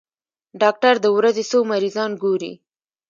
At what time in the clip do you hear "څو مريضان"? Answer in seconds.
1.51-2.11